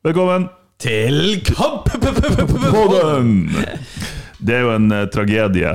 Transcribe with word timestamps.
Velkommen 0.00 0.46
Til 0.80 1.42
Kamp-podden! 1.44 3.50
Det 4.40 4.54
er 4.56 4.62
jo 4.64 4.70
en 4.72 4.86
eh, 4.96 5.02
tragedie. 5.12 5.74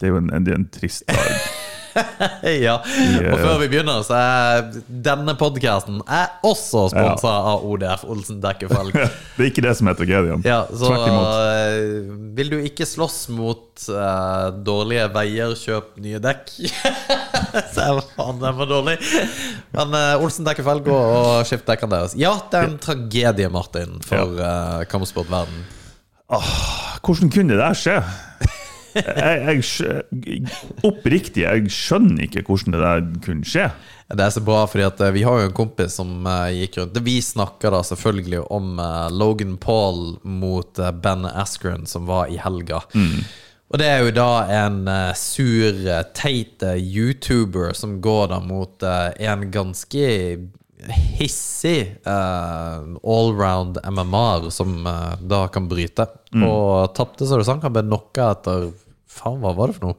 Det 0.00 0.08
er 0.08 0.14
jo 0.14 0.20
en, 0.22 0.30
en, 0.32 0.46
en 0.54 0.64
trist 0.72 1.04
dag. 1.12 1.57
Ja. 2.68 2.78
Og 2.80 3.38
før 3.40 3.58
vi 3.62 3.68
begynner, 3.70 4.02
så 4.06 4.16
er 4.18 4.68
denne 4.88 5.34
podkasten 5.38 6.00
også 6.46 6.88
sponsa 6.92 7.32
av 7.52 7.64
ODF 7.66 8.04
Olsen 8.08 8.40
Dekkefelg. 8.42 8.96
Det 9.38 9.44
er 9.44 9.50
ikke 9.52 9.64
det 9.64 9.74
som 9.78 9.90
er 9.90 9.96
tragedien. 9.98 10.42
Ja, 10.46 10.60
så 10.74 10.90
uh, 10.90 12.08
vil 12.34 12.50
du 12.50 12.56
ikke 12.64 12.86
slåss 12.88 13.28
mot 13.34 13.84
uh, 13.92 14.48
dårlige 14.66 15.06
veier, 15.14 15.54
kjøp 15.58 15.94
nye 16.02 16.18
dekk. 16.22 16.50
så 17.74 17.84
er 17.84 18.02
faen, 18.16 18.40
den 18.42 18.58
var 18.58 18.70
dårlig. 18.70 18.98
Men 19.76 19.94
uh, 19.94 20.24
Olsen 20.24 20.48
Dekkefelg, 20.48 20.86
gå 20.88 20.98
og 20.98 21.46
skift 21.48 21.68
dekkene 21.70 21.94
deres. 21.94 22.16
Ja, 22.18 22.34
det 22.50 22.62
er 22.62 22.70
en 22.72 22.78
tragedie, 22.82 23.50
Martin, 23.52 23.98
for 24.06 24.38
uh, 24.42 24.82
kampsportverden. 24.90 25.66
Hvordan 26.28 27.30
kunne 27.32 27.54
det 27.54 27.62
der 27.62 27.78
skje? 27.78 28.00
Jeg, 28.94 29.62
jeg, 30.10 30.42
oppriktig, 30.86 31.44
jeg 31.44 31.70
skjønner 31.72 32.24
ikke 32.26 32.44
hvordan 32.46 32.74
det 32.74 32.82
der 32.82 33.06
kunne 33.24 33.48
skje. 33.48 33.68
Det 34.08 34.24
er 34.24 34.32
så 34.32 34.40
bra, 34.40 34.62
fordi 34.68 34.86
eh, 34.88 35.12
vi 35.12 35.24
har 35.26 35.42
jo 35.42 35.48
en 35.50 35.56
kompis 35.56 35.98
som 35.98 36.24
eh, 36.24 36.62
gikk 36.62 36.78
rundt 36.80 37.00
Vi 37.04 37.18
snakker 37.24 37.74
da 37.74 37.82
selvfølgelig 37.84 38.40
om 38.54 38.78
eh, 38.80 39.10
Logan 39.12 39.58
Paul 39.60 40.16
mot 40.24 40.80
Ben 41.02 41.28
Askren, 41.28 41.84
som 41.86 42.08
var 42.08 42.32
i 42.32 42.40
helga. 42.40 42.80
Og 43.68 43.76
det 43.76 43.84
er 43.84 43.98
jo 44.00 44.12
da 44.16 44.30
en 44.64 44.78
sur, 45.12 45.82
teit 46.16 46.64
YouTuber 46.64 47.74
som 47.76 47.98
går 48.00 48.30
da 48.30 48.38
mot 48.40 48.86
en 48.88 49.42
ganske 49.52 50.06
hissig 51.18 51.78
uh, 52.06 52.84
allround 53.02 53.80
MMA-er 53.82 54.50
som 54.54 54.76
uh, 54.86 55.16
da 55.20 55.46
kan 55.52 55.68
bryte. 55.70 56.06
Og 56.38 56.92
tapte, 56.96 57.26
så 57.26 57.40
det 57.40 57.48
sank. 57.48 57.64
Han 57.66 57.74
ble 57.74 57.86
knocka 57.88 58.32
etter 58.36 58.68
Faen, 59.08 59.40
hva 59.42 59.54
var 59.56 59.70
det 59.70 59.78
for 59.78 59.88
noe? 59.88 59.98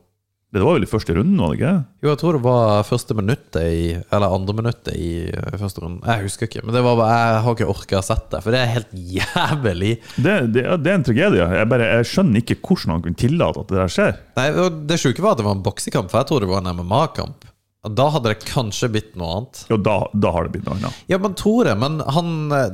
Det 0.49 0.61
var 0.63 0.79
vel 0.79 0.85
i 0.87 0.89
første 0.89 1.13
runden, 1.13 1.37
var 1.37 1.51
det 1.53 1.59
ikke? 1.59 1.71
Jo, 2.01 2.07
jeg 2.09 2.19
tror 2.23 2.35
det 2.35 2.41
var 2.41 2.85
første 2.87 3.13
minuttet 3.13 3.59
i 3.69 3.81
Eller 3.99 4.31
andre 4.33 4.55
minuttet 4.57 4.95
i 4.97 5.09
eh, 5.29 5.57
første 5.61 5.83
runden. 5.83 5.99
Jeg 6.09 6.25
husker 6.25 6.49
ikke, 6.49 6.63
men 6.65 6.73
det 6.73 6.81
var 6.87 6.97
bare, 6.97 7.17
jeg 7.19 7.43
har 7.45 7.57
ikke 7.57 7.67
orka 7.69 7.99
å 7.99 8.07
sett 8.07 8.25
det. 8.31 8.41
For 8.41 8.55
det 8.55 8.63
er 8.63 8.71
helt 8.73 8.95
jævlig. 9.19 9.91
Det, 10.17 10.33
det, 10.55 10.63
det 10.81 10.93
er 10.93 10.97
en 10.97 11.05
tragedie. 11.05 11.45
Jeg, 11.59 11.69
bare, 11.69 11.91
jeg 11.99 12.09
skjønner 12.09 12.41
ikke 12.41 12.57
hvordan 12.63 12.95
han 12.95 13.05
kunne 13.05 13.21
tillate 13.21 13.61
at 13.61 13.69
det 13.69 13.77
der 13.77 13.93
skjer. 13.93 14.19
Nei, 14.41 14.47
og 14.63 14.81
Det 14.89 14.97
sjuke 15.03 15.25
var 15.25 15.37
at 15.37 15.43
det 15.43 15.47
var 15.51 15.59
en 15.59 15.65
boksekamp, 15.69 16.09
for 16.09 16.23
jeg 16.23 16.31
tror 16.31 16.41
det 16.45 16.49
var 16.49 16.65
en 16.65 16.81
MMA-kamp. 16.81 17.48
Da 17.87 18.09
hadde 18.11 18.33
det 18.33 18.41
kanskje 18.43 18.89
blitt 18.91 19.13
noe 19.15 19.37
annet. 19.37 19.61
Jo, 19.71 19.77
da, 19.79 19.93
da 20.11 20.33
har 20.35 20.43
det 20.43 20.51
blitt 20.57 20.65
noe 20.67 20.75
annet. 20.75 20.97
Ja, 21.07 21.15
man 21.23 21.35
tror 21.39 21.63
det, 21.63 21.77
men 21.79 22.01
han, 22.11 22.31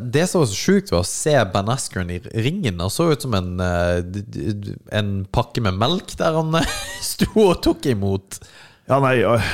det 0.10 0.24
som 0.32 0.42
var 0.42 0.50
så 0.50 0.58
sjukt, 0.58 0.90
var 0.90 1.04
å 1.04 1.06
se 1.06 1.36
Ben 1.54 1.70
Askren 1.70 2.10
i 2.10 2.18
ringen. 2.34 2.82
Han 2.82 2.90
så 2.90 3.12
ut 3.12 3.22
som 3.22 3.36
en, 3.38 3.52
eh, 3.62 4.02
en 4.98 5.12
pakke 5.30 5.62
med 5.62 5.78
melk 5.78 6.16
der 6.18 6.34
han 6.40 6.58
eh, 6.58 6.74
sto 7.06 7.30
og 7.44 7.60
tok 7.68 7.86
imot. 7.94 8.40
Ja, 8.90 8.98
nei 9.04 9.20
øh, 9.26 9.46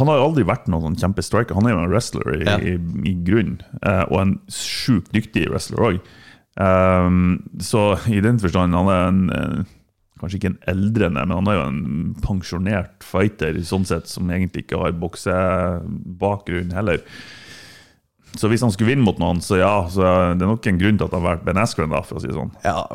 Han 0.00 0.08
har 0.08 0.18
jo 0.22 0.24
aldri 0.30 0.46
vært 0.48 0.66
noen 0.72 0.86
sånn 0.88 0.98
kjempestriker. 1.04 1.56
Han 1.60 1.68
er 1.68 1.76
jo 1.76 1.82
en 1.84 1.92
wrestler 1.92 2.32
i, 2.38 2.40
Ja. 2.48 2.56
i, 2.56 2.74
i 3.12 3.14
grunn, 3.28 3.58
eh, 3.84 4.06
og 4.08 4.18
en 4.24 4.34
sjukt 4.48 5.12
dyktig 5.12 5.50
wrestler 5.52 5.84
òg. 5.90 6.00
så 7.64 7.82
i 8.12 8.20
den 8.24 8.40
forstand, 8.40 8.74
han 8.76 8.88
er 8.92 9.06
en 9.08 9.22
Kanskje 10.22 10.38
ikke 10.38 10.50
en 10.52 10.60
eldrende, 10.70 11.24
men 11.26 11.34
han 11.34 11.48
er 11.50 11.56
jo 11.58 11.62
en 11.66 11.84
pensjonert 12.22 13.02
fighter 13.02 13.58
sånn 13.66 13.86
sett, 13.88 14.06
som 14.06 14.30
egentlig 14.30 14.62
ikke 14.62 14.78
har 14.78 14.94
boksebakgrunn 15.02 16.70
heller. 16.76 17.02
Så 18.38 18.48
hvis 18.48 18.62
han 18.64 18.70
skulle 18.72 18.94
vinne 18.94 19.04
mot 19.04 19.18
noen, 19.20 19.42
så 19.44 19.58
ja, 19.58 19.74
så 19.92 20.06
det 20.38 20.46
er 20.46 20.48
nok 20.48 20.68
en 20.70 20.78
grunn 20.80 21.00
til 21.00 21.08
at 21.08 21.12
han 21.12 21.24
har 21.24 21.34
vært 21.34 21.44
Ben 21.48 21.60
Askren, 21.60 21.90
da, 21.92 22.00
for 22.06 22.16
å 22.16 22.22
si 22.22 22.30
det 22.30 22.38
sånn. 22.38 22.54
Ja, 22.64 22.86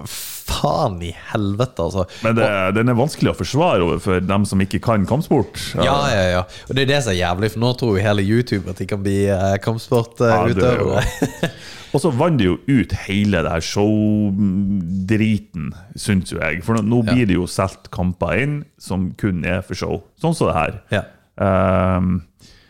faen 0.48 0.96
i 1.04 1.12
helvete, 1.32 1.84
altså. 1.84 2.06
Men 2.24 2.38
det, 2.40 2.48
den 2.78 2.90
er 2.92 2.96
vanskelig 2.98 3.34
å 3.34 3.38
forsvare 3.38 3.84
overfor 3.86 4.22
dem 4.24 4.46
som 4.48 4.62
ikke 4.64 4.80
kan 4.84 5.06
kampsport. 5.10 5.60
Ja, 5.76 5.98
ja, 6.14 6.24
ja. 6.38 6.44
Og 6.70 6.76
det 6.78 6.82
er 6.88 6.92
det 6.96 7.02
som 7.06 7.12
er 7.14 7.20
jævlig, 7.22 7.52
for 7.54 7.60
nå 7.66 7.70
tror 7.78 7.90
jo 7.98 8.06
hele 8.08 8.24
YouTube 8.26 8.66
at 8.72 8.80
de 8.82 8.86
kan 8.90 9.02
bli 9.04 9.18
eh, 9.26 9.36
Ja, 9.36 9.54
er 9.56 9.60
kampsportutøvere. 9.66 11.04
jo- 11.04 11.52
Og 11.96 12.02
så 12.04 12.10
vant 12.12 12.36
det 12.38 12.46
jo 12.50 12.58
ut 12.68 12.92
hele 13.08 13.40
det 13.46 13.52
her 13.54 13.64
show-driten, 13.64 15.70
syns 15.98 16.34
jo 16.34 16.38
jeg. 16.42 16.60
For 16.66 16.74
nå, 16.84 17.00
blir 17.08 17.26
det 17.30 17.38
jo 17.38 17.46
solgt 17.50 17.88
kamper 17.96 18.34
inn 18.44 18.58
som 18.82 19.00
kun 19.20 19.38
er 19.48 19.62
for 19.66 19.76
show. 19.80 20.02
Sånn 20.22 20.36
som 20.38 20.50
det 20.52 20.58
her. 20.60 20.74
ja. 20.94 21.04
Ehm, 21.38 22.24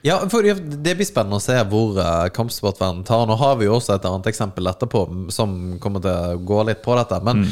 ja, 0.08 0.22
for 0.32 0.44
det 0.44 0.96
blir 0.96 1.08
spennende 1.08 1.40
å 1.40 1.44
se 1.44 1.58
hvor 1.68 1.98
uh, 2.00 2.30
kampsportverdenen 2.36 3.04
tar. 3.08 3.26
Nå 3.28 3.36
har 3.40 3.60
vi 3.60 3.68
jo 3.68 3.76
også 3.76 3.98
et 3.98 4.08
annet 4.08 4.30
eksempel 4.32 4.70
etterpå 4.72 5.04
som 5.34 5.76
kommer 5.84 6.04
til 6.04 6.14
å 6.14 6.40
gå 6.48 6.64
litt 6.70 6.82
på 6.86 6.96
dette. 6.96 7.20
Men 7.28 7.44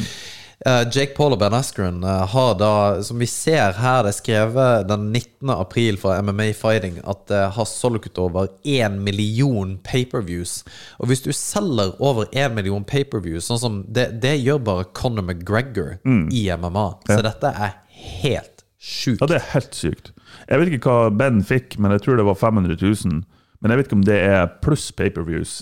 eh, 0.64 0.82
Jake 0.88 1.12
Paul 1.18 1.34
og 1.36 1.40
Ben 1.42 1.56
Askren 1.56 2.00
eh, 2.06 2.24
har 2.32 2.54
da, 2.60 2.70
som 3.04 3.20
vi 3.20 3.28
ser 3.28 3.76
her, 3.76 4.06
det 4.06 4.14
er 4.14 4.18
skrevet 4.18 4.88
den 4.88 5.08
19. 5.10 5.52
april 5.52 6.00
fra 6.00 6.16
MMA 6.24 6.48
Fighting, 6.56 7.00
at 7.04 7.26
det 7.30 7.42
har 7.58 7.68
solgt 7.68 8.20
over 8.22 8.48
1 8.64 8.96
million 9.04 9.76
paperviews. 9.84 10.62
Og 11.02 11.12
hvis 11.12 11.26
du 11.26 11.32
selger 11.36 11.92
over 12.00 12.30
1 12.32 12.56
million 12.56 12.86
paperviews, 12.88 13.50
sånn 13.50 13.62
som 13.62 13.80
det, 13.84 14.14
det 14.24 14.38
gjør 14.40 14.64
bare 14.70 14.90
Conor 14.96 15.28
McGregor 15.28 15.98
i 16.32 16.46
MMA. 16.56 16.88
Så 17.10 17.20
dette 17.26 17.52
er 17.52 17.80
helt 18.22 18.64
sjukt. 18.80 19.20
ja, 19.20 19.28
det 19.34 19.42
er 19.42 19.50
helt 19.56 19.76
sykt. 19.76 20.15
Jeg 20.48 20.60
vet 20.62 20.74
ikke 20.76 20.92
hva 20.92 21.10
Ben 21.22 21.40
fikk, 21.46 21.78
men 21.78 21.94
jeg 21.96 22.04
tror 22.06 22.20
det 22.20 22.26
var 22.28 22.38
500 22.40 22.76
000. 22.80 23.22
Men 23.60 23.72
jeg 23.72 23.80
vet 23.80 23.88
ikke 23.88 23.98
om 24.00 24.04
det 24.06 24.20
er 24.26 24.52
pluss 24.62 24.90
pay-per-views. 24.96 25.56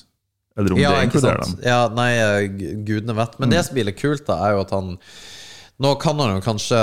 Eller 0.59 0.75
om 0.75 0.79
Ja, 0.79 0.91
det 0.95 1.09
inkluderer 1.09 1.41
dem. 1.43 1.55
Ja, 1.67 1.81
nei, 1.95 2.11
eh, 2.19 2.49
gudene 2.87 3.17
vet. 3.19 3.39
Men 3.43 3.51
det 3.51 3.65
som 3.67 3.75
blir 3.75 3.89
litt 3.89 3.99
kult, 3.99 4.27
da, 4.29 4.39
er 4.47 4.55
jo 4.57 4.67
at 4.67 4.75
han 4.77 4.97
Nå 5.83 5.97
kan 5.99 6.15
han 6.23 6.37
jo 6.37 6.43
kanskje 6.45 6.79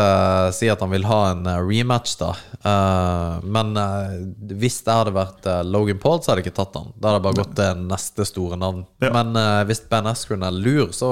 si 0.51 0.67
at 0.67 0.81
han 0.83 0.89
vil 0.91 1.05
ha 1.07 1.19
en 1.29 1.45
eh, 1.47 1.61
rematch, 1.63 2.17
da. 2.19 2.33
Eh, 2.59 3.37
men 3.47 3.69
eh, 3.79 4.17
hvis 4.59 4.81
det 4.83 4.91
hadde 4.97 5.13
vært 5.15 5.47
eh, 5.47 5.61
Logan 5.63 6.01
Paul, 6.03 6.19
så 6.19 6.33
hadde 6.33 6.43
jeg 6.43 6.49
ikke 6.49 6.57
tatt 6.59 6.75
han. 6.75 6.89
Da 6.97 7.07
hadde 7.13 7.21
jeg 7.21 7.25
bare 7.29 7.39
gått 7.39 7.53
til 7.61 7.85
neste 7.87 8.25
store 8.27 8.59
navn. 8.59 8.81
Ja. 8.99 9.13
Men 9.15 9.31
eh, 9.39 9.61
hvis 9.69 9.85
Ben 9.87 10.09
Askren 10.11 10.43
er 10.43 10.51
lur, 10.51 10.91
så, 10.91 11.07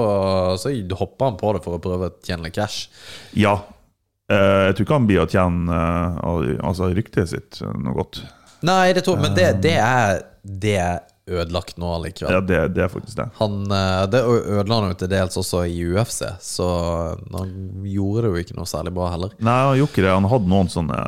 så 0.60 0.74
hopper 1.00 1.30
han 1.32 1.40
på 1.40 1.54
det 1.56 1.64
for 1.64 1.80
å 1.80 1.84
prøve 1.86 2.12
å 2.12 2.16
tjene 2.28 2.50
litt 2.50 2.58
cash. 2.60 2.90
Ja. 3.40 3.56
Eh, 4.30 4.64
jeg 4.70 4.76
tror 4.78 4.86
ikke 4.86 4.98
han 5.00 5.08
blir 5.10 5.22
å 5.24 5.30
tjene 5.30 5.78
eh, 5.78 6.50
altså, 6.70 6.90
ryktet 6.94 7.32
sitt 7.32 7.62
eh, 7.66 7.78
noe 7.82 7.96
godt. 7.98 8.22
Nei, 8.66 8.92
det 8.94 9.06
tror 9.08 9.22
Men 9.22 9.34
det, 9.38 9.48
det, 9.64 9.78
er, 9.82 10.20
det 10.44 10.76
er 10.78 11.00
ødelagt 11.30 11.80
nå 11.82 11.94
allikevel. 11.96 12.36
Ja, 12.36 12.42
det, 12.44 12.60
det 12.76 12.84
er 12.86 12.92
faktisk 12.92 13.18
det. 13.18 13.30
Han, 13.40 13.62
det 14.12 14.22
ødela 14.26 14.80
han 14.82 14.92
jo 14.92 14.98
til 15.00 15.12
dels 15.14 15.38
også 15.40 15.64
i 15.70 15.78
UFC, 15.94 16.24
så 16.44 16.68
han 17.32 17.56
gjorde 17.88 18.26
det 18.26 18.34
jo 18.34 18.44
ikke 18.44 18.58
noe 18.58 18.70
særlig 18.70 18.94
bra 18.98 19.12
heller. 19.14 19.34
Nei, 19.40 19.58
han 19.70 19.80
gjorde 19.80 19.94
ikke 19.94 20.06
det. 20.06 20.14
Han 20.18 20.30
hadde 20.34 20.54
noen 20.54 20.72
sånne 20.74 21.00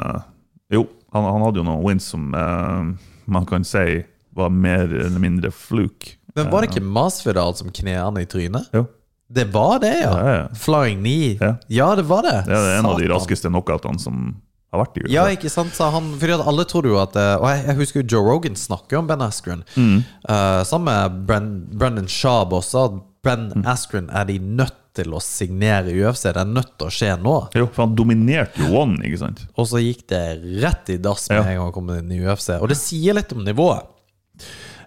Jo, 0.72 0.86
han, 1.12 1.28
han 1.28 1.46
hadde 1.46 1.62
jo 1.62 1.68
noen 1.68 1.86
wins 1.86 2.08
som 2.14 2.32
eh, 2.38 3.12
man 3.32 3.48
kan 3.50 3.68
si 3.68 4.02
var 4.32 4.50
mer 4.50 4.88
eller 4.88 5.20
mindre 5.20 5.52
fluke. 5.52 6.16
Men 6.34 6.48
var 6.54 6.64
det 6.64 6.72
ikke 6.72 6.88
Masvidal 6.88 7.58
som 7.60 7.72
kne 7.76 7.98
han 8.00 8.20
i 8.22 8.26
trynet? 8.30 8.70
Jo. 8.72 8.86
Det 9.32 9.46
var 9.54 9.80
det, 9.84 9.94
ja! 10.04 10.12
Ja, 10.12 10.32
ja. 10.36 10.48
Flying 10.60 11.00
knee. 11.04 11.36
Ja. 11.40 11.54
Ja, 11.72 11.90
det 11.96 12.04
var 12.10 12.26
det. 12.28 12.38
Ja, 12.48 12.58
Det 12.66 12.72
er 12.76 12.80
en 12.82 12.90
av 12.90 12.98
de 13.00 13.08
raskeste 13.12 13.52
knockoutene 13.52 14.00
som 14.02 14.34
har 14.72 14.84
vært 14.86 14.98
i 15.00 15.06
USA. 15.06 15.12
Ja, 15.14 15.24
ikke 15.36 15.52
sant, 15.52 15.74
sa 15.76 15.90
han. 15.94 16.10
Fordi 16.20 16.36
at 16.38 16.44
alle 16.48 16.66
trodde 16.68 16.92
jo 16.92 17.00
at 17.02 17.16
eh, 17.20 17.34
Og 17.40 17.48
jeg, 17.52 17.64
jeg 17.68 17.78
husker 17.80 18.02
jo 18.02 18.06
Joe 18.16 18.28
Rogan 18.28 18.56
snakker 18.60 19.00
om 19.02 19.08
Ben 19.10 19.24
Askren. 19.26 19.64
Mm. 19.76 19.98
Uh, 20.28 20.62
sammen 20.68 20.88
med 20.92 21.18
Bren, 21.28 21.50
Brendan 21.80 22.08
Schaab 22.12 22.54
også. 22.60 22.86
At 22.90 23.00
Ben 23.24 23.50
Mm. 23.54 23.66
Askren 23.70 24.08
er 24.10 24.26
de 24.26 24.40
nødt 24.42 24.78
til 24.98 25.14
å 25.16 25.20
signere 25.24 25.92
i 25.94 26.00
UFC. 26.04 26.24
Det 26.34 26.42
er 26.42 26.48
nødt 26.50 26.72
til 26.80 26.88
å 26.88 26.92
skje 26.92 27.12
nå. 27.22 27.36
Jo, 27.56 27.68
for 27.72 27.86
han 27.86 27.94
dominerte 27.96 28.64
jo 28.64 28.72
One, 28.82 28.98
ikke 29.08 29.20
sant? 29.22 29.44
Og 29.56 29.68
så 29.70 29.80
gikk 29.84 30.02
det 30.12 30.24
rett 30.64 30.90
i 30.92 30.98
dass 31.00 31.30
med 31.30 31.40
en 31.46 31.46
gang 31.60 31.64
han 31.68 31.76
kom 31.76 31.92
inn 31.96 32.12
i 32.12 32.20
UFC. 32.26 32.50
Og 32.58 32.68
det 32.72 32.80
sier 32.82 33.16
litt 33.16 33.32
om 33.36 33.44
nivået. 33.46 33.88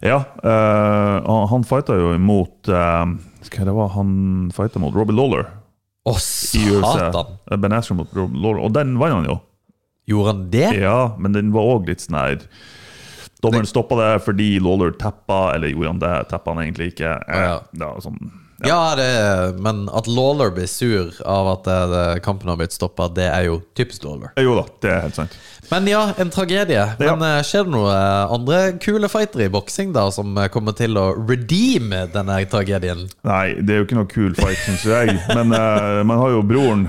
Ja, 0.03 0.23
uh, 0.43 1.47
han, 1.51 1.65
fighta 1.69 1.97
jo 1.99 2.15
imot 2.17 2.69
uh, 2.73 3.05
Hva 3.51 3.67
det 3.69 3.75
var 3.77 3.93
han 3.95 4.15
fighta 4.55 4.83
mot? 4.83 4.95
Robbie 4.97 5.15
Lawler 5.17 5.47
Å, 6.05 6.17
satan! 6.21 7.37
Eh, 7.51 7.57
Ben 7.61 7.73
Asher 7.73 7.97
mot 7.97 8.11
Robbie 8.17 8.41
Lawler, 8.41 8.63
og 8.67 8.75
den 8.77 8.97
vant 9.01 9.15
han 9.15 9.29
jo. 9.29 9.39
Gjorde 10.11 10.33
han 10.35 10.43
det? 10.53 10.67
Ja, 10.83 10.99
men 11.17 11.33
den 11.33 11.53
var 11.55 11.65
òg 11.77 11.89
litt 11.89 12.05
sånn 12.05 12.19
her 12.19 12.43
Dommeren 13.45 13.69
stoppa 13.69 13.97
det 14.01 14.11
fordi 14.25 14.55
Lawler 14.61 14.93
tappa, 15.01 15.55
eller 15.55 15.69
gjorde 15.73 15.91
han 15.95 16.03
det? 16.03 16.13
Tappa 16.31 16.53
han 16.55 16.63
egentlig 16.65 16.95
ikke? 16.95 17.13
Eh, 17.29 17.45
Ja. 17.45 17.59
ja, 17.81 17.91
sånn, 18.05 18.19
Ja, 18.63 18.95
det, 18.95 19.59
men 19.59 19.89
at 19.91 20.07
Lawler 20.07 20.53
blir 20.55 20.69
sur 20.71 21.11
av 21.27 21.49
at 21.57 21.65
det, 21.67 21.79
det, 21.91 22.05
kampen 22.25 22.49
har 22.53 22.59
blitt 22.61 22.75
stoppa, 22.77 23.09
det 23.11 23.27
er 23.27 23.49
jo 23.49 23.59
typisk 23.75 24.05
Lawler. 24.07 24.31
Eh, 24.37 24.45
Jo 24.45 24.55
da, 24.59 24.65
det 24.85 24.93
er 24.93 25.01
helt 25.07 25.19
sant. 25.19 25.37
Men 25.71 25.89
ja, 25.89 26.03
en 26.21 26.31
tragedie. 26.31 26.85
Men 27.01 27.25
eh, 27.25 27.41
skjer 27.47 27.67
det 27.67 27.73
noe 27.75 27.93
eh, 27.93 28.35
andre 28.37 28.61
kule 28.83 29.09
fightere 29.11 29.49
i 29.49 29.53
boksing 29.53 29.95
da 29.97 30.07
som 30.15 30.37
eh, 30.39 30.51
kommer 30.53 30.77
til 30.77 30.99
å 31.01 31.11
redeeme 31.19 32.05
denne 32.15 32.39
tragedien? 32.51 33.07
Nei, 33.27 33.47
det 33.61 33.75
er 33.75 33.83
jo 33.83 33.89
ikke 33.89 34.01
noe 34.01 34.11
kul 34.11 34.37
fight, 34.39 34.61
syns 34.67 34.85
jeg. 34.87 35.17
Men 35.33 35.55
uh, 35.55 36.03
man 36.07 36.21
har 36.21 36.37
jo 36.37 36.45
broren 36.47 36.87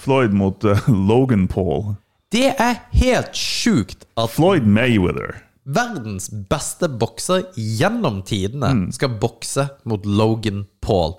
Floyd 0.00 0.34
mot 0.36 0.64
uh, 0.66 0.88
Logan 0.88 1.46
Paul. 1.50 1.94
Det 2.34 2.50
er 2.58 2.80
helt 2.96 3.36
sjukt 3.38 4.08
at 4.18 4.32
Floyd 4.32 4.66
Mayweather. 4.66 5.36
Verdens 5.66 6.28
beste 6.50 6.88
bokser 6.88 7.46
gjennom 7.56 8.22
tidene 8.22 8.72
Mm. 8.74 8.92
skal 8.92 9.08
bokse 9.20 9.68
mot 9.84 10.04
Logan 10.06 10.66
Paul. 10.80 11.16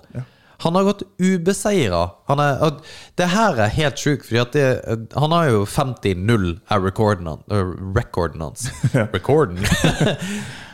Han 0.64 0.74
har 0.74 0.84
gått 0.84 1.02
ubeseira. 1.20 2.10
Er, 2.28 2.70
det 3.16 3.26
her 3.28 3.58
er 3.60 3.68
helt 3.68 3.96
sjukt, 4.00 4.24
for 4.24 4.36
han 5.20 5.30
har 5.32 5.50
jo 5.50 5.64
50-0 5.66 6.60
av 6.70 6.82
recorden, 6.84 7.26
han- 7.26 7.42
øh, 7.50 8.40
hans. 8.40 8.70
Recorden. 9.12 9.58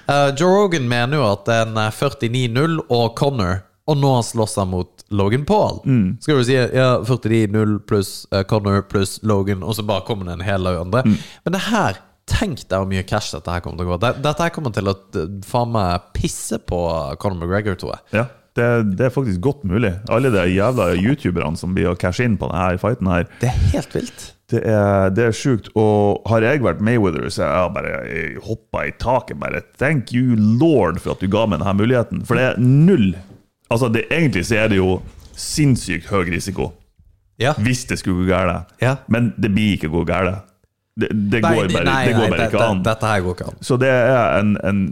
Eh, 0.09 0.33
Joe 0.37 0.51
Rogan 0.51 0.89
mener 0.91 1.17
jo 1.17 1.27
at 1.33 1.45
den 1.47 1.77
er 1.79 1.91
49-0 1.95 2.81
og 2.91 3.15
Connor, 3.17 3.61
og 3.87 3.97
nå 3.97 4.11
slåss 4.27 4.57
han 4.59 4.69
mot 4.73 5.05
Logan 5.15 5.45
Paul. 5.47 5.79
Skal 6.21 6.41
du 6.41 6.45
si 6.45 6.57
ja, 6.57 6.97
49-0 7.07 7.77
pluss 7.87 8.27
eh, 8.35 8.43
Connor 8.51 8.83
pluss 8.91 9.21
Logan, 9.23 9.63
og 9.63 9.77
så 9.79 9.85
bare 9.87 10.03
kommer 10.07 10.27
det 10.27 10.33
en 10.41 10.45
hel 10.45 10.67
haug 10.67 10.81
andre. 10.81 11.05
Men 11.07 11.55
det 11.55 11.63
her 11.71 12.01
Tenk 12.31 12.61
deg 12.69 12.79
hvor 12.79 12.87
mye 12.91 13.03
cash 13.07 13.33
dette 13.35 13.51
her 13.51 13.63
kommer 13.65 13.81
til 13.83 13.89
å 13.89 13.97
gå. 13.97 14.13
Dette 14.23 14.45
her 14.47 14.53
kommer 14.55 14.73
til 14.75 14.89
å 14.91 14.95
eh, 15.19 15.33
faen 15.47 15.73
meg 15.75 16.11
pisse 16.17 16.59
på 16.63 16.79
Conor 17.23 17.41
McGregor, 17.43 17.75
tror 17.81 17.97
jeg. 17.97 18.05
Ja, 18.21 18.27
det, 18.59 18.69
det 18.99 19.07
er 19.09 19.15
faktisk 19.15 19.41
godt 19.43 19.65
mulig. 19.69 19.91
Alle 20.13 20.31
de 20.35 20.45
jævla 20.53 20.91
youtuberne 20.99 21.59
som 21.59 21.75
blir 21.75 21.91
å 21.91 21.97
cashe 21.99 22.27
inn 22.29 22.37
på 22.41 22.51
denne 22.53 22.79
fighten 22.83 23.11
her, 23.11 23.27
Det 23.41 23.49
er 23.51 23.59
helt 23.73 23.95
vilt. 23.97 24.27
det 24.53 24.61
er, 24.69 25.09
det 25.17 25.25
er 25.31 25.35
sjukt. 25.37 25.71
Og 25.79 26.23
har 26.31 26.45
jeg 26.47 26.63
vært 26.63 26.83
Mayweather, 26.85 27.27
så 27.33 27.43
jeg 27.47 27.59
har 27.63 27.73
bare 27.75 27.95
hoppa 28.47 28.85
i 28.87 28.93
taket. 29.01 29.41
Bare 29.41 29.65
thank 29.81 30.13
you 30.13 30.37
lord 30.37 31.01
for 31.01 31.17
at 31.17 31.25
du 31.25 31.31
ga 31.33 31.47
meg 31.49 31.63
denne 31.65 31.75
muligheten. 31.81 32.23
For 32.29 32.39
det 32.39 32.53
er 32.53 32.61
null 32.63 33.15
Altså, 33.73 33.89
det, 33.89 34.03
egentlig 34.13 34.43
så 34.45 34.59
er 34.61 34.67
det 34.69 34.77
jo 34.77 34.99
sinnssykt 35.33 36.11
høy 36.13 36.27
risiko. 36.29 36.67
Ja. 37.41 37.55
Hvis 37.57 37.87
det 37.89 37.97
skulle 38.03 38.27
gå 38.27 38.29
galt. 38.29 38.69
Ja. 38.85 38.99
Men 39.09 39.31
det 39.41 39.49
blir 39.55 39.79
ikke 39.79 39.89
gå 39.95 40.03
galt. 40.05 40.45
Det, 40.95 41.09
det 41.31 41.41
Nei, 41.41 41.55
går 41.57 41.71
bare, 41.73 41.85
nei, 41.89 42.01
det 42.07 42.15
går 42.19 42.29
bare 42.35 42.47
ikke 42.49 42.59
det- 42.59 42.67
an. 42.69 42.83
Dette 42.85 43.07
her 43.09 43.21
går 43.25 43.37
ikke 43.39 43.47
an. 43.49 43.57
Så 43.65 43.79
det 43.81 43.89
er 43.89 44.39
en, 44.41 44.57
en 44.63 44.83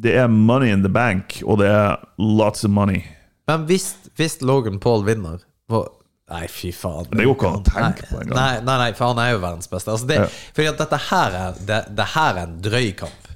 Det 0.00 0.12
er 0.16 0.28
money 0.28 0.68
in 0.72 0.82
the 0.82 0.88
bank, 0.92 1.42
og 1.46 1.58
det 1.62 1.68
er 1.68 1.96
lots 2.18 2.64
of 2.64 2.70
money. 2.70 3.02
Men 3.48 3.64
hvis, 3.66 3.94
hvis 4.16 4.40
Logan 4.42 4.78
Paul 4.78 5.04
vinner 5.04 5.40
hvor, 5.70 5.88
Nei, 6.30 6.44
fy 6.46 6.70
faen. 6.70 7.08
Det 7.10 7.24
går 7.26 7.34
ikke 7.34 7.48
an 7.48 7.56
å 7.58 7.66
tenke 7.66 8.04
på 8.06 8.20
engang. 8.20 8.36
Nei, 8.36 8.60
nei, 8.62 8.76
nei, 8.84 8.90
for 8.94 9.10
han 9.10 9.18
er 9.18 9.32
jo 9.32 9.40
verdens 9.42 9.66
beste. 9.66 9.90
Altså 9.90 10.06
det, 10.06 10.18
Ja. 10.20 10.26
Fordi 10.54 10.68
at 10.70 10.78
dette 10.78 10.98
her 11.08 11.34
er, 11.40 11.56
det, 11.90 12.06
her 12.12 12.36
er 12.36 12.42
en 12.44 12.60
drøy 12.62 12.92
kamp. 13.00 13.26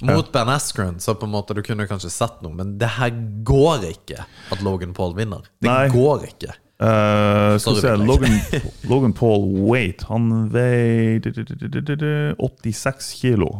Mot 0.00 0.30
Ben 0.32 0.48
Askren, 0.48 0.96
så 1.04 1.12
på 1.14 1.26
en 1.28 1.34
måte 1.34 1.52
du 1.54 1.60
kunne 1.62 1.84
kanskje 1.86 2.08
sett 2.08 2.38
noe, 2.40 2.54
men 2.56 2.78
det 2.80 2.88
her 2.96 3.10
går 3.44 3.84
ikke 3.90 4.22
at 4.54 4.62
Logan 4.64 4.94
Paul 4.96 5.12
vinner. 5.18 5.44
Det 5.60 5.68
Nei. 5.68 5.90
går 5.92 6.24
ikke. 6.30 6.54
Eh, 6.80 7.58
skal 7.60 7.74
vi 7.76 7.80
se 7.80 7.96
Logan, 8.00 8.38
Logan 8.88 9.12
Paul 9.12 9.42
Wait 9.68 10.06
Han 10.08 10.48
veier 10.48 11.20
86 11.20 13.12
kilo. 13.20 13.50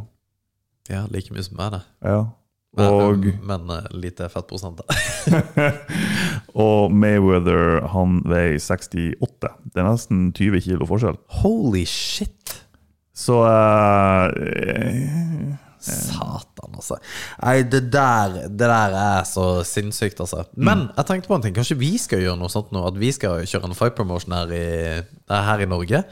Ja, 0.89 1.05
like 1.13 1.35
mye 1.35 1.45
som 1.45 1.61
meg, 1.61 1.77
det. 1.77 1.83
Ja. 2.01 2.23
Og, 2.81 3.27
men 3.43 3.65
men 3.67 3.87
lite 3.99 4.29
fettprosent. 4.31 4.81
og 6.67 6.93
Mayweather 6.95 7.83
han 7.93 8.21
veier 8.31 8.61
68. 8.63 9.51
Det 9.75 9.83
er 9.83 9.89
nesten 9.89 10.31
20 10.33 10.65
kilo 10.65 10.89
forskjell. 10.89 11.19
Holy 11.43 11.83
shit! 11.85 12.55
Så 13.13 13.43
eh, 13.45 15.59
Satan, 15.81 16.75
altså. 16.77 16.99
Nei, 17.41 17.61
det 17.73 17.83
der, 17.93 18.35
det 18.49 18.69
der 18.69 18.97
er 18.97 19.29
så 19.29 19.63
sinnssykt, 19.67 20.21
altså. 20.21 20.45
Men 20.57 20.89
jeg 20.97 21.09
tenkte 21.09 21.31
på 21.31 21.39
en 21.39 21.47
ting. 21.47 21.57
Kanskje 21.57 21.79
vi 21.81 21.95
skal 22.01 22.25
gjøre 22.25 22.39
noe 22.41 22.53
sånt 22.53 22.73
nå? 22.75 22.83
At 22.89 22.99
vi 23.01 23.13
skal 23.17 23.47
kjøre 23.49 23.71
en 23.71 23.79
fight 23.79 23.97
promotion 23.99 24.37
her 24.37 24.53
i, 24.55 24.67
her 25.31 25.65
i 25.65 25.71
Norge? 25.71 26.05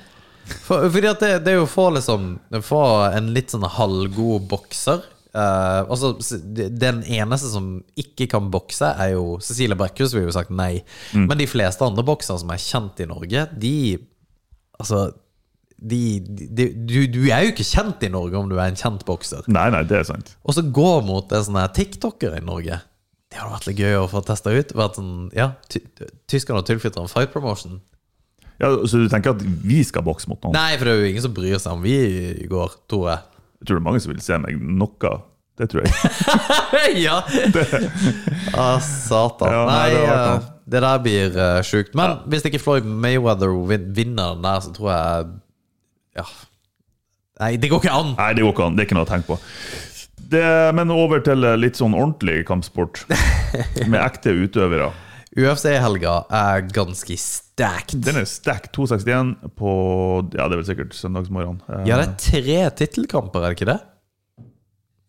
For, 0.64 0.88
fordi 0.88 1.10
at 1.10 1.20
det, 1.20 1.30
det 1.44 1.52
er 1.52 1.58
jo 1.60 1.88
liksom 1.92 2.28
Få 2.64 2.82
en 3.12 3.32
litt 3.36 3.52
sånn 3.52 3.66
halvgod 3.68 4.48
bokser. 4.48 5.04
Uh, 5.36 5.84
altså, 5.84 6.14
Den 6.48 7.02
eneste 7.04 7.50
som 7.52 7.74
ikke 8.00 8.30
kan 8.32 8.48
bokse, 8.52 8.94
er 8.96 9.12
jo 9.18 9.36
Cecilie 9.44 9.76
Brekkhus. 9.78 10.14
Vi 10.16 10.22
har 10.24 10.30
jo 10.30 10.36
sagt 10.38 10.54
nei. 10.54 10.80
Men 11.12 11.36
de 11.38 11.48
fleste 11.50 11.84
andre 11.84 12.06
boksere 12.06 12.40
som 12.40 12.54
er 12.54 12.62
kjent 12.64 13.04
i 13.04 13.10
Norge, 13.10 13.48
de 13.54 13.78
Altså 14.78 15.08
de, 15.78 16.18
de, 16.26 16.68
du, 16.74 16.96
du 17.06 17.20
er 17.30 17.44
jo 17.46 17.52
ikke 17.52 17.66
kjent 17.66 18.02
i 18.02 18.10
Norge 18.10 18.38
om 18.38 18.48
du 18.50 18.56
er 18.58 18.72
en 18.72 18.78
kjent 18.78 19.04
bokser. 19.06 19.46
Nei, 19.50 19.68
nei, 19.74 19.84
det 19.86 20.00
er 20.00 20.08
sant. 20.08 20.34
Og 20.42 20.56
så 20.56 20.64
gå 20.64 20.90
mot 21.06 21.30
en 21.34 21.44
sånn 21.46 21.60
her 21.60 21.70
tiktoker 21.74 22.34
i 22.38 22.42
Norge. 22.44 22.80
Det 23.28 23.38
hadde 23.38 23.52
vært 23.52 23.68
litt 23.68 23.82
gøy 23.84 23.94
å 24.00 24.08
få 24.10 24.24
testa 24.26 24.54
ut. 24.54 24.74
Vært 24.76 24.98
sånn, 24.98 25.14
ja, 25.36 25.52
ty 25.70 25.84
Tyskerne 26.30 26.64
tilflytta 26.66 27.04
en 27.04 27.12
fight 27.12 27.32
promotion. 27.34 27.78
Ja, 28.58 28.72
så 28.90 29.04
du 29.04 29.06
tenker 29.12 29.36
at 29.36 29.42
vi 29.42 29.84
skal 29.86 30.02
bokse 30.06 30.30
mot 30.30 30.40
noen? 30.42 30.56
Nei, 30.56 30.74
for 30.80 30.88
det 30.88 30.94
er 30.94 31.02
jo 31.04 31.10
ingen 31.12 31.26
som 31.28 31.34
bryr 31.36 31.60
seg 31.62 31.78
om 31.78 31.84
vi 31.84 31.98
går, 32.50 32.78
tror 32.90 33.10
jeg. 33.12 33.42
Jeg 33.60 33.68
tror 33.68 33.78
det 33.78 33.82
er 33.82 33.86
mange 33.86 34.02
som 34.02 34.12
vil 34.14 34.22
se 34.24 34.38
meg 34.42 34.62
noe. 34.82 35.16
Det 35.58 35.66
tror 35.70 35.86
jeg. 35.86 35.94
ja! 37.06 37.18
ah, 38.54 38.78
satan. 38.82 39.50
Ja, 39.54 39.62
nei, 39.66 39.82
nei, 39.94 40.06
det 40.06 40.14
eh, 40.14 40.54
det 40.68 40.82
der 40.84 41.02
blir 41.02 41.36
uh, 41.38 41.58
sjukt. 41.64 41.94
Men 41.96 42.18
hvis 42.28 42.44
ikke 42.44 42.60
Floyd 42.60 42.86
Mayweather 42.86 43.54
vinner 43.94 44.34
den 44.34 44.44
der, 44.44 44.60
så 44.60 44.72
tror 44.76 44.90
jeg 44.92 45.30
Ja. 46.18 46.26
Nei, 47.38 47.52
det 47.62 47.70
går 47.70 47.84
ikke 47.84 47.94
an! 47.94 48.14
Nei, 48.18 48.32
det 48.34 48.42
går 48.42 48.54
ikke 48.56 48.64
an. 48.66 48.76
Det 48.78 48.82
er 48.82 48.88
ikke 48.88 48.98
noe 48.98 49.06
å 49.06 49.10
tenke 49.12 49.30
på. 49.30 49.36
Det, 50.28 50.44
men 50.76 50.90
over 50.92 51.22
til 51.24 51.46
eh, 51.46 51.54
litt 51.56 51.78
sånn 51.78 51.94
ordentlig 51.96 52.40
kampsport. 52.48 53.04
Med 53.92 54.00
ekte 54.02 54.34
utøvere. 54.34 54.90
UFC-helga 55.38 56.14
er 56.34 56.64
ganske 56.74 57.14
stacked. 57.20 58.00
Den 58.04 58.18
er 58.18 58.26
stacked 58.26 58.72
261 58.74 59.36
på 59.60 59.70
Ja, 60.34 60.48
det 60.48 60.56
er 60.56 60.60
vel 60.60 60.66
sikkert 60.66 60.96
søndagsmorgen. 60.98 61.60
Eh, 61.68 61.84
Ja, 61.88 62.00
det 62.00 62.08
er 62.08 62.16
tre 62.26 62.58
tittelkamper, 62.82 63.44
er 63.46 63.54
det 63.54 63.60
ikke 63.60 63.70
det? 63.70 63.78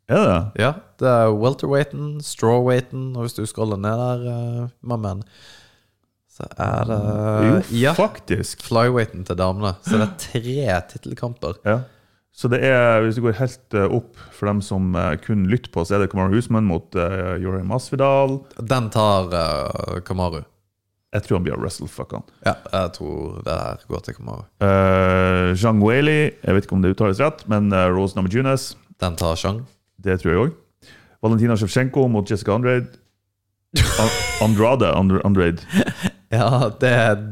Er 0.09 0.21
det 0.21 0.29
det? 0.29 0.61
Ja, 0.63 0.71
det 1.01 1.09
er 1.09 1.33
welterweighten, 1.37 2.05
strawweighten, 2.25 3.09
og 3.15 3.25
hvis 3.25 3.35
du 3.37 3.43
scroller 3.49 3.77
ned 3.77 3.99
der, 4.01 4.23
uh, 4.25 4.69
my 4.81 4.97
man, 5.01 5.19
så 6.39 6.47
er 6.55 6.85
det 6.87 6.97
Jo, 7.45 7.55
Ja, 7.81 7.93
faktisk. 7.97 8.61
flyweighten 8.63 9.25
til 9.27 9.35
damene. 9.39 9.73
Så 9.83 9.97
det 9.99 10.05
er 10.07 10.13
tre 10.23 10.81
tittelkamper. 10.93 11.57
Ja. 11.67 11.79
Så 12.31 12.47
det 12.47 12.61
er, 12.63 13.01
hvis 13.03 13.17
du 13.17 13.23
går 13.25 13.35
helt 13.35 13.73
eh, 13.75 13.89
opp 13.97 14.15
for 14.31 14.47
dem 14.47 14.61
som 14.63 14.93
eh, 14.95 15.17
kun 15.19 15.47
lytter 15.51 15.71
på, 15.73 15.83
så 15.83 15.97
er 15.97 16.05
det 16.05 16.11
Kamaru 16.13 16.37
Husman 16.37 16.63
mot 16.63 16.95
uh, 16.95 17.35
Jorge 17.41 17.65
Masvidal. 17.67 18.37
Den 18.61 18.87
tar 18.93 19.27
uh, 19.33 19.97
Kamaru. 20.07 20.45
Jeg 21.11 21.25
tror 21.25 21.39
han 21.39 21.43
blir 21.49 21.57
wrestlefucka. 21.59 22.21
Ja, 22.45 22.53
jeg 22.71 22.93
tror 22.95 23.41
det 23.43 23.57
her 23.57 23.83
går 23.89 24.05
til 24.05 24.15
Kamaru. 24.21 24.45
Uh, 24.61 25.51
Zhang 25.59 25.81
Weili, 25.83 26.29
jeg 26.45 26.55
vet 26.55 26.63
ikke 26.69 26.77
om 26.77 26.85
det 26.85 26.93
uttales 26.95 27.19
rett, 27.19 27.43
men 27.51 27.73
uh, 27.73 27.89
Rose 27.91 28.15
Namajunas, 28.15 28.69
Den 29.01 29.17
tar 29.19 29.35
Zhang. 29.35 29.65
det 29.99 30.21
tror 30.21 30.31
jeg 30.31 30.39
òg. 30.45 30.55
Valentina 31.19 31.57
Shevchenko 31.59 32.07
mot 32.07 32.29
Jessica 32.31 32.53
Andrade. 32.55 32.87
Andrade, 34.45 34.93
Andrade. 34.95 35.59
Ja, 36.31 36.69
det, 36.79 36.89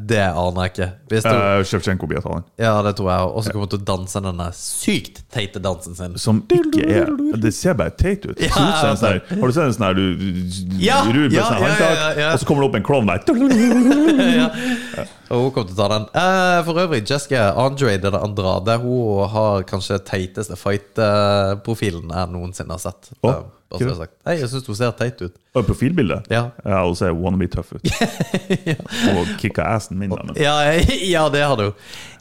det 0.09 0.23
aner 0.25 0.63
jeg 0.65 0.71
ikke. 0.71 0.85
Hvis 1.11 1.23
du, 1.27 1.29
Eh, 1.29 1.59
Shevchenko 1.69 2.07
blir 2.09 2.23
tatt. 2.25 2.47
ja, 2.57 2.71
det 2.81 2.95
tror 2.97 3.11
jeg 3.11 3.27
Og 3.37 3.43
så 3.45 3.51
kommer 3.53 3.69
til 3.69 3.77
å 3.77 3.85
danse 3.85 4.21
denne 4.25 4.47
sykt 4.57 5.19
teite 5.29 5.61
dansen 5.61 5.93
sin. 5.99 6.15
Som 6.17 6.39
ikke 6.49 6.81
er 6.89 7.11
Det 7.37 7.51
ser 7.53 7.77
bare 7.77 7.93
teit 7.93 8.25
ut. 8.25 8.33
Det 8.39 8.49
ser 8.49 8.57
ut 8.57 8.79
som 8.81 8.89
en 8.89 8.97
sånn 8.97 9.13
her- 9.13 9.39
har 9.41 9.47
du 9.47 9.53
sett 9.53 9.67
en 9.67 9.75
sånn 9.77 9.85
her 9.85 9.93
du, 9.93 10.15
du 10.17 10.81
Ja, 10.81 11.03
ruller 11.05 11.29
med 11.29 11.37
ja, 11.37 11.45
sånn 11.45 11.61
ja, 11.61 11.67
håndtak, 11.67 11.95
ja, 12.01 12.09
ja. 12.23 12.31
og 12.33 12.39
så 12.41 12.45
kommer 12.49 12.65
det 12.65 12.69
opp 12.71 12.75
en 12.81 12.87
klovn 12.89 13.07
der. 13.13 13.21
ja. 14.41 15.05
Og 15.29 15.41
hun 15.43 15.51
kommer 15.55 15.69
til 15.69 15.75
å 15.75 15.81
ta 15.81 15.87
den. 15.91 16.07
Uh, 16.15 16.59
for 16.67 16.79
øvrig, 16.83 17.01
Jessica 17.09 17.49
Andrade 17.59 18.07
eller 18.07 18.23
Andrade 18.23 18.77
Hun 18.83 19.27
har 19.33 19.65
kanskje 19.67 19.99
teiteste 20.07 20.55
fight-profilen 20.59 22.13
jeg 22.13 22.33
noensinne 22.33 22.75
har 22.77 22.83
sett. 22.83 23.11
Oh, 23.21 23.31
uh, 23.33 23.57
jeg 23.75 23.95
sagt. 23.97 24.13
Jeg 24.23 24.47
syns 24.47 24.67
hun 24.69 24.77
ser 24.79 24.93
teit 24.95 25.19
ut. 25.19 25.33
Og 25.57 25.65
profilbildet? 25.67 26.29
Ja. 26.31 26.45
Ja, 26.63 26.83
Hun 26.85 26.95
ser 26.95 27.09
er 27.11 27.17
wanna 27.17 27.39
be 27.41 27.47
tough 27.51 27.75
ut. 27.75 27.83
Og 29.17 29.33
kicka 29.41 29.65
assen 29.75 29.99
min. 29.99 30.13
da, 30.13 30.35
Ja, 30.39 30.55
ja, 31.15 31.25
det 31.33 31.43
har 31.43 31.57
du. 31.59 31.71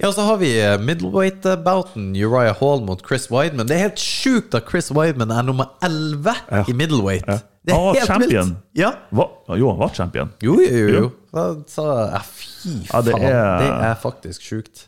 Ja, 0.03 0.11
så 0.11 0.27
har 0.27 0.41
vi 0.43 0.57
eh, 0.59 0.75
middleweight-bouten 0.83 2.11
Uriah 2.19 2.57
Hall 2.59 2.83
mot 2.87 3.03
Chris 3.07 3.29
Wideman. 3.31 3.69
Det 3.71 3.77
er 3.77 3.87
helt 3.89 4.03
sjukt 4.03 4.57
at 4.59 4.67
Chris 4.71 4.91
Wideman 4.91 5.31
er 5.31 5.47
nummer 5.47 5.77
11 5.87 6.35
Ja. 6.51 6.65
i 6.67 6.75
middleweight. 6.75 7.31
Ja. 7.67 7.75
Det 7.75 7.75
er 7.75 7.77
Han 7.77 7.87
var 7.87 7.95
helt 7.95 8.07
champion. 8.07 8.51
vilt. 8.53 8.79
Ja. 8.79 8.91
Va, 9.11 9.25
Jo, 9.59 9.71
han 9.73 9.79
var 9.81 9.89
champion. 9.95 10.29
Jo, 10.43 10.55
jo, 10.63 10.77
jo. 10.77 10.99
jo. 11.01 11.13
Da 11.35 11.47
så, 11.67 11.87
ja, 12.13 12.21
fy 12.23 12.77
Ja, 12.93 13.01
det 13.03 13.13
faen. 13.17 13.23
er- 13.27 13.59
Det 13.59 13.71
er 13.91 13.95
faktisk 14.03 14.41
sjukt. 14.43 14.87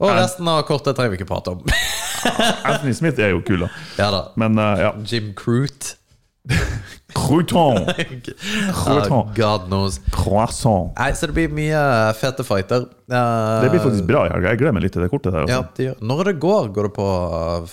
Og 0.00 0.08
resten 0.16 0.48
av 0.48 0.62
kortet 0.64 0.96
trenger 0.96 1.10
vi 1.12 1.18
ikke 1.20 1.28
prate 1.28 1.48
om. 1.52 1.60
Anthony 2.64 2.92
Smith 2.96 3.20
er 3.20 3.34
jo 3.34 3.42
kul, 3.44 3.60
da. 3.66 3.68
ja 3.98 4.10
da. 4.10 4.22
Men 4.40 4.56
uh, 4.58 4.78
ja. 4.80 4.92
Jim 5.04 5.34
Crute. 5.36 5.96
Crouton! 7.14 7.84
Ah, 7.88 8.72
Crouton. 8.72 9.32
God 9.36 9.66
knows. 9.68 9.98
Croissant. 10.14 10.92
Nei, 10.96 11.10
så 11.18 11.26
det 11.28 11.34
blir 11.36 11.52
mye 11.52 11.80
fete 12.16 12.44
fighter. 12.46 12.86
Eh, 13.10 13.60
Det 13.64 13.70
blir 13.74 13.82
faktisk 13.84 14.06
bra 14.08 14.24
i 14.26 14.30
helga. 14.32 14.52
Jeg 14.54 14.60
gleder 14.62 14.76
meg 14.78 14.86
litt 14.86 14.94
til 14.96 15.02
det 15.04 15.10
kortet 15.12 15.34
der. 15.36 15.44
Ja, 15.50 15.58
Altså. 15.60 15.76
det 15.76 15.86
gjør. 15.90 16.00
Når 16.12 16.24
det 16.30 16.34
går, 16.40 16.70
går 16.78 16.88
det 16.88 16.92
på 16.96 17.08
uh, 17.10 17.66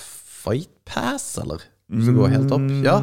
Fight 0.43 0.69
Pass, 0.85 1.29
eller? 1.41 1.63
Hvis 1.87 2.09
det 2.09 2.15
går 2.17 2.33
helt 2.33 2.51
opp? 2.51 2.67
Ja, 2.83 2.97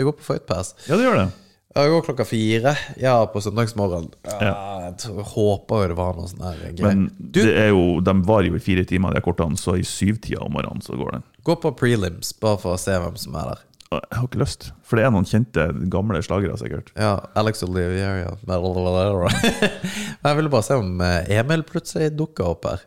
det 0.00 0.08
går 0.08 0.16
på 0.18 0.26
Fight 0.26 0.48
Pass. 0.48 0.72
Ja, 0.88 0.96
det 0.96 1.04
gjør 1.06 1.20
det. 1.20 1.28
Jeg 1.70 1.90
går 1.92 2.00
klokka 2.02 2.24
fire 2.26 2.72
ja, 2.98 3.12
på 3.30 3.38
søndagsmorgen. 3.44 4.08
Ja, 4.26 4.54
jeg 4.88 4.96
tror- 5.04 5.22
håper 5.36 5.84
jo 5.84 5.90
det 5.92 5.98
var 6.00 6.16
noe 6.18 6.26
sånn 6.26 6.42
der. 6.42 6.72
Men 6.82 7.04
Du, 7.14 7.38
det 7.44 7.52
er 7.54 7.68
jo, 7.70 8.00
de 8.02 8.14
varer 8.26 8.48
jo 8.50 8.56
i 8.58 8.62
fire 8.64 8.82
timer, 8.88 9.14
de 9.14 9.22
kortene, 9.22 9.54
så 9.60 9.76
i 9.78 9.84
syvtida 9.86 10.40
om 10.42 10.56
morgenen 10.56 10.82
så 10.82 10.98
går 10.98 11.12
den. 11.20 11.22
gå 11.46 11.54
på 11.62 11.70
prelims, 11.78 12.32
bare 12.42 12.58
for 12.58 12.74
å 12.74 12.80
se 12.80 12.96
hvem 12.98 13.14
som 13.20 13.36
er 13.38 13.52
der. 13.52 13.60
Jeg 13.90 14.18
har 14.18 14.26
ikke 14.26 14.38
lyst, 14.42 14.68
for 14.86 14.98
det 14.98 15.04
er 15.06 15.10
noen 15.14 15.26
kjente, 15.26 15.64
gamle 15.90 16.18
slagere, 16.22 16.58
sikkert. 16.58 16.90
Ja, 16.98 17.12
Alex 17.38 17.62
Olivieria 17.66 18.34
Jeg 20.24 20.36
ville 20.36 20.50
bare 20.52 20.62
se 20.66 20.76
om 20.78 21.00
eh, 21.02 21.30
Emil 21.38 21.62
plutselig 21.66 22.12
dukka 22.18 22.46
opp 22.52 22.66
her. 22.70 22.84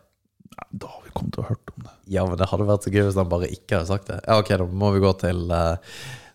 Ja, 0.54 0.64
Da 0.72 0.86
har 0.92 1.02
vi 1.04 1.12
kommet 1.16 1.34
til 1.36 1.42
å 1.42 1.46
ha 1.48 1.52
hørt 1.52 1.72
om 1.76 1.84
det. 1.88 1.94
Ja, 2.14 2.24
men 2.28 2.36
det 2.40 2.48
hadde 2.52 2.68
vært 2.68 2.84
så 2.86 2.92
gøy 2.94 3.04
hvis 3.08 3.16
han 3.20 3.28
bare 3.32 3.48
ikke 3.52 3.78
hadde 3.80 3.90
sagt 3.90 4.08
det. 4.12 4.20
Ja, 4.24 4.38
ok, 4.40 4.52
da 4.60 4.68
må 4.84 4.92
vi 4.96 5.02
gå 5.04 5.12
til 5.24 5.44
eh, 5.52 5.76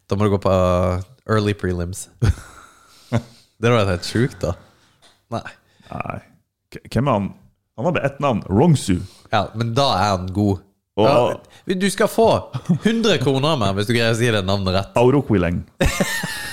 Da 0.09 0.17
må 0.17 0.25
du 0.25 0.33
gå 0.33 0.39
på 0.41 0.53
eh, 0.53 1.03
early 1.29 1.53
prelims. 1.53 2.07
det 3.11 3.19
hadde 3.61 3.75
vært 3.75 3.91
helt 3.93 4.09
sjukt, 4.09 4.39
da. 4.41 4.55
Nei. 5.35 5.45
Nei. 5.91 6.17
Hvem 6.89 7.05
er 7.05 7.13
han? 7.19 7.29
Han 7.77 7.87
har 7.87 7.95
bare 7.95 8.09
ett 8.09 8.17
navn. 8.23 8.41
Rongsu. 8.49 8.97
Ja, 9.29 9.45
men 9.57 9.75
da 9.77 9.91
er 9.99 10.11
han 10.15 10.31
god. 10.33 10.65
Ja, 10.99 11.39
du 11.79 11.85
skal 11.93 12.09
få 12.11 12.27
100 12.81 13.21
kroner 13.21 13.53
av 13.53 13.59
meg 13.61 13.77
hvis 13.77 13.87
du 13.87 13.93
greier 13.93 14.11
å 14.11 14.17
si 14.19 14.27
det 14.33 14.41
navnet 14.43 14.75
rett. 14.75 14.97
Auroquileng. 14.99 15.61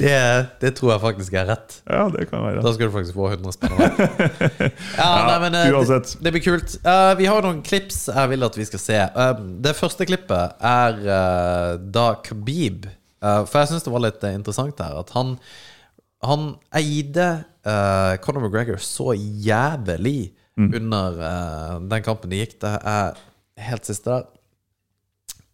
Det, 0.00 0.16
det 0.60 0.70
tror 0.78 0.92
jeg 0.94 1.02
faktisk 1.02 1.36
er 1.40 1.48
rett. 1.50 1.76
Ja, 1.88 2.06
det 2.12 2.26
kan 2.30 2.42
være. 2.44 2.62
Da 2.64 2.72
skal 2.74 2.90
du 2.90 2.94
faktisk 2.94 3.16
få 3.16 3.30
100 3.32 3.56
spenn. 3.56 3.76
Ja, 5.00 5.10
nei, 5.26 5.36
men 5.44 5.56
eh, 5.56 5.70
uansett. 5.74 6.14
Det, 6.14 6.24
det 6.26 6.32
blir 6.36 6.44
kult. 6.44 6.76
Uh, 6.84 7.12
vi 7.18 7.28
har 7.30 7.44
noen 7.44 7.62
klips 7.66 8.02
jeg 8.10 8.32
vil 8.32 8.46
at 8.46 8.58
vi 8.58 8.66
skal 8.68 8.82
se. 8.82 8.98
Uh, 9.16 9.32
det 9.64 9.76
første 9.78 10.06
klippet 10.08 10.60
er 10.72 11.00
uh, 11.04 11.72
da 11.80 12.06
Khabib 12.26 12.88
For 13.20 13.60
jeg 13.60 13.70
syns 13.70 13.84
det 13.84 13.92
var 13.92 14.04
litt 14.04 14.22
interessant 14.30 14.78
her 14.80 14.96
at 15.02 15.10
han 15.12 15.34
Han 16.24 16.54
eide 16.76 17.26
Conor 18.24 18.46
McGregor 18.46 18.80
så 18.80 19.12
jævlig 19.16 20.32
under 20.68 21.20
eh, 21.22 21.80
den 21.90 22.02
kampen 22.04 22.32
de 22.32 22.42
gikk. 22.42 22.58
Det 22.62 22.74
er 22.84 23.18
helt 23.60 23.88
siste 23.88 24.10
der 24.10 24.28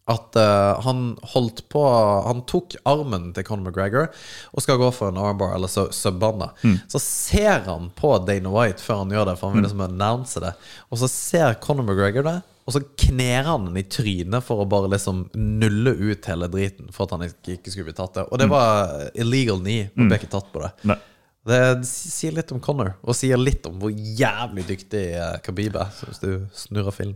at 0.07 0.37
uh, 0.39 0.79
han 0.85 1.17
holdt 1.33 1.65
på 1.71 1.81
Han 2.27 2.43
tok 2.47 2.77
armen 2.87 3.31
til 3.35 3.43
Conor 3.47 3.67
McGregor 3.67 4.07
og 4.55 4.63
skal 4.63 4.79
gå 4.79 4.87
for 4.95 5.11
en 5.11 5.19
armbar 5.19 5.55
eller 5.57 5.71
så, 5.71 5.87
subbanda. 5.91 6.53
Så 6.87 7.01
ser 7.03 7.65
han 7.67 7.89
på 7.95 8.13
Dana 8.27 8.51
White 8.53 8.83
før 8.83 9.03
han 9.03 9.11
gjør 9.11 9.31
det, 9.31 9.35
for 9.39 9.49
han 9.49 9.59
vil 9.59 9.67
liksom 9.67 9.83
annonse 9.87 10.43
det. 10.43 10.53
Og 10.91 11.01
så 11.01 11.09
ser 11.11 11.59
Conor 11.63 11.83
McGregor 11.87 12.27
det, 12.27 12.37
og 12.67 12.75
så 12.75 12.81
kner 13.03 13.43
han 13.47 13.67
den 13.69 13.77
i 13.79 13.85
trynet 13.87 14.43
for 14.43 14.63
å 14.63 14.69
bare 14.69 14.89
liksom 14.91 15.27
nulle 15.35 15.93
ut 15.95 16.25
hele 16.27 16.49
driten. 16.51 16.89
For 16.95 17.07
at 17.07 17.15
han 17.15 17.27
ikke, 17.27 17.59
ikke 17.59 17.71
skulle 17.73 17.91
bli 17.91 17.99
tatt 17.99 18.17
det. 18.19 18.25
Og 18.27 18.41
det 18.41 18.49
var 18.51 18.91
illegal 19.15 19.61
knee, 19.63 19.91
og 19.93 20.09
ble 20.09 20.19
ikke 20.19 20.33
tatt 20.33 20.49
på 20.51 20.63
det. 20.65 20.73
Nei. 20.91 20.99
Det 21.47 21.59
sier 21.87 22.35
litt 22.35 22.51
om 22.51 22.59
Connor, 22.59 22.97
og 23.07 23.15
sier 23.15 23.39
litt 23.39 23.63
om 23.69 23.77
hvor 23.79 23.93
jævlig 23.93 24.65
dyktig 24.67 25.03
eh, 25.15 25.37
Khabib 25.45 25.77
er, 25.79 25.93
hvis 26.09 26.19
du 26.19 26.31
snurrer 26.51 26.95
film. 26.95 27.15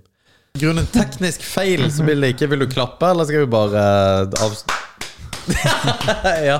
Grunnet 0.60 0.92
teknisk 0.94 1.44
feil 1.48 1.86
så 1.94 2.04
vil 2.04 2.22
det 2.22 2.34
ikke 2.36 2.50
Vil 2.52 2.66
du 2.66 2.70
klappe, 2.70 3.08
eller 3.08 3.28
skal 3.28 3.46
vi 3.46 3.52
bare 3.52 3.84
eh, 4.28 4.44
avs... 4.46 4.66
ja. 6.46 6.60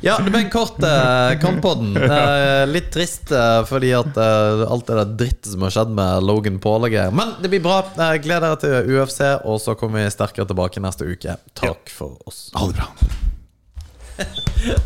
ja, 0.00 0.18
det 0.22 0.30
ble 0.30 0.44
en 0.44 0.50
kort 0.52 0.78
uh, 0.84 1.32
Kamppodden. 1.42 1.96
Eh, 1.96 2.62
litt 2.70 2.92
trist 2.94 3.32
eh, 3.34 3.64
fordi 3.68 3.90
at 3.98 4.16
eh, 4.16 4.62
alt 4.62 4.86
det 4.86 4.98
der 5.00 5.16
drittet 5.24 5.50
som 5.52 5.66
har 5.66 5.74
skjedd 5.74 5.92
med 5.96 6.22
Logan 6.28 6.60
Paul 6.62 6.86
og 6.86 6.94
greier. 6.94 7.12
Men 7.14 7.34
det 7.42 7.50
blir 7.52 7.64
bra. 7.64 7.82
Uh, 7.98 8.14
gled 8.22 8.46
dere 8.46 8.60
til 8.62 8.94
UFC, 8.94 9.20
og 9.42 9.60
så 9.64 9.74
kommer 9.78 10.04
vi 10.04 10.14
sterkere 10.14 10.48
tilbake 10.48 10.82
neste 10.84 11.08
uke. 11.08 11.36
Takk 11.58 11.92
for 11.92 12.16
oss. 12.30 12.46
Ha 12.56 12.70
det 12.70 12.78
bra. 12.78 12.88